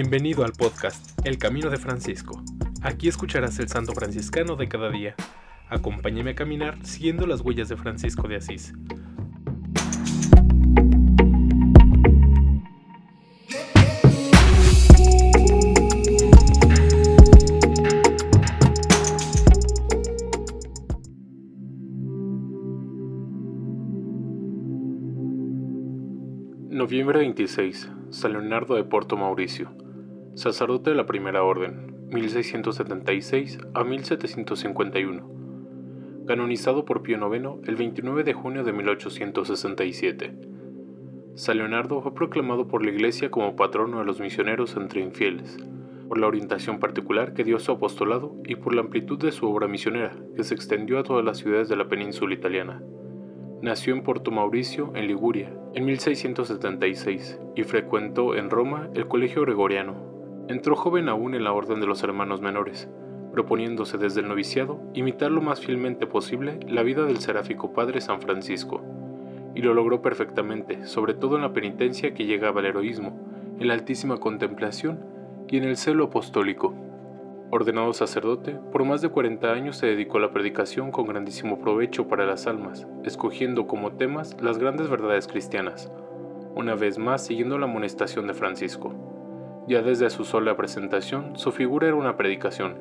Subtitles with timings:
[0.00, 2.40] Bienvenido al podcast El Camino de Francisco.
[2.82, 5.16] Aquí escucharás el santo franciscano de cada día.
[5.68, 8.74] Acompáñame a caminar siguiendo las huellas de Francisco de Asís.
[26.70, 27.90] Noviembre 26.
[28.10, 29.87] San Leonardo de Porto Mauricio.
[30.38, 35.28] Sacerdote de la Primera Orden, 1676 a 1751.
[36.28, 40.38] Canonizado por Pío IX el 29 de junio de 1867.
[41.34, 45.58] San Leonardo fue proclamado por la Iglesia como patrono de los misioneros entre infieles,
[46.06, 49.50] por la orientación particular que dio a su apostolado y por la amplitud de su
[49.50, 52.80] obra misionera, que se extendió a todas las ciudades de la península italiana.
[53.60, 60.16] Nació en Porto Mauricio, en Liguria, en 1676 y frecuentó en Roma el Colegio Gregoriano,
[60.48, 62.88] Entró joven aún en la orden de los hermanos menores,
[63.32, 68.22] proponiéndose desde el noviciado imitar lo más fielmente posible la vida del seráfico Padre San
[68.22, 68.80] Francisco,
[69.54, 73.14] y lo logró perfectamente, sobre todo en la penitencia que llegaba al heroísmo,
[73.60, 75.00] en la altísima contemplación
[75.48, 76.74] y en el celo apostólico.
[77.50, 82.08] Ordenado sacerdote, por más de 40 años se dedicó a la predicación con grandísimo provecho
[82.08, 85.92] para las almas, escogiendo como temas las grandes verdades cristianas,
[86.54, 89.07] una vez más siguiendo la amonestación de Francisco.
[89.68, 92.76] Ya desde su sola presentación, su figura era una predicación,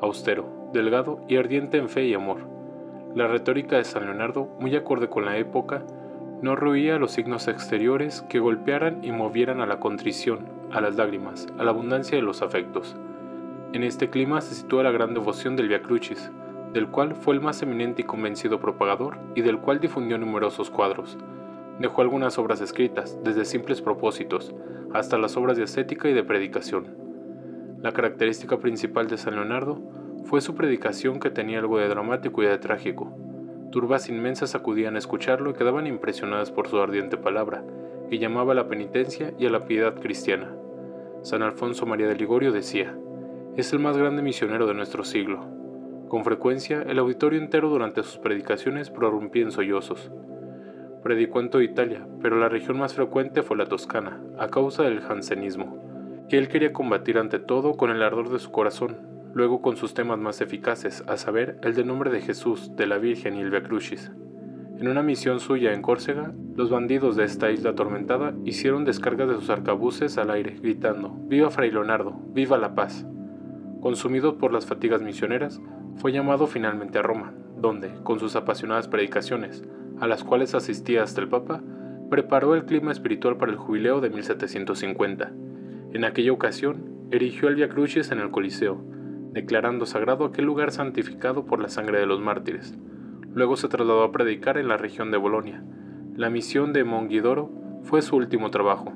[0.00, 2.38] austero, delgado y ardiente en fe y amor.
[3.14, 5.82] La retórica de San Leonardo, muy acorde con la época,
[6.40, 11.46] no ruía los signos exteriores que golpearan y movieran a la contrición, a las lágrimas,
[11.58, 12.96] a la abundancia de los afectos.
[13.74, 16.30] En este clima se sitúa la gran devoción del Via Crucis,
[16.72, 21.18] del cual fue el más eminente y convencido propagador y del cual difundió numerosos cuadros.
[21.78, 24.54] Dejó algunas obras escritas, desde simples propósitos,
[24.92, 26.88] hasta las obras de ascética y de predicación.
[27.82, 29.80] La característica principal de San Leonardo
[30.24, 33.16] fue su predicación que tenía algo de dramático y de trágico.
[33.70, 37.64] Turbas inmensas acudían a escucharlo y quedaban impresionadas por su ardiente palabra,
[38.10, 40.52] que llamaba a la penitencia y a la piedad cristiana.
[41.22, 42.96] San Alfonso María de Ligorio decía,
[43.56, 45.44] es el más grande misionero de nuestro siglo.
[46.08, 50.10] Con frecuencia, el auditorio entero durante sus predicaciones prorrumpía en sollozos.
[51.02, 55.00] Predicó en toda Italia, pero la región más frecuente fue la Toscana, a causa del
[55.00, 55.78] jansenismo,
[56.28, 58.98] que él quería combatir ante todo con el ardor de su corazón,
[59.34, 62.98] luego con sus temas más eficaces, a saber, el del nombre de Jesús, de la
[62.98, 63.60] Virgen y el Via.
[64.78, 69.34] En una misión suya en Córcega, los bandidos de esta isla atormentada hicieron descargas de
[69.34, 72.18] sus arcabuces al aire, gritando, ¡Viva Fray Leonardo!
[72.32, 73.06] ¡Viva la paz!
[73.80, 75.60] Consumido por las fatigas misioneras,
[75.96, 79.62] fue llamado finalmente a Roma, donde, con sus apasionadas predicaciones,
[80.00, 81.62] a las cuales asistía hasta el Papa,
[82.10, 85.30] preparó el clima espiritual para el jubileo de 1750.
[85.92, 88.82] En aquella ocasión, erigió el Via Crucis en el Coliseo,
[89.32, 92.76] declarando sagrado aquel lugar santificado por la sangre de los mártires.
[93.32, 95.62] Luego se trasladó a predicar en la región de Bolonia.
[96.16, 97.50] La misión de Monguidoro
[97.84, 98.92] fue su último trabajo.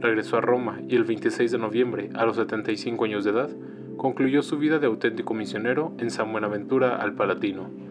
[0.00, 3.50] Regresó a Roma y el 26 de noviembre, a los 75 años de edad,
[3.98, 7.89] concluyó su vida de auténtico misionero en San Buenaventura al Palatino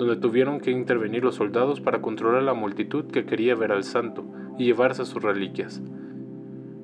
[0.00, 4.24] donde tuvieron que intervenir los soldados para controlar la multitud que quería ver al santo
[4.56, 5.82] y llevarse sus reliquias.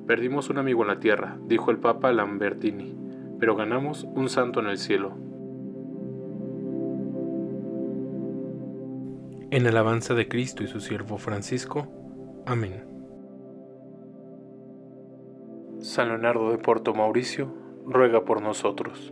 [0.05, 2.95] Perdimos un amigo en la tierra, dijo el Papa Lambertini,
[3.39, 5.17] pero ganamos un santo en el cielo.
[9.49, 11.87] En alabanza de Cristo y su siervo Francisco.
[12.45, 12.83] Amén.
[15.79, 17.51] San Leonardo de Porto Mauricio,
[17.87, 19.11] ruega por nosotros.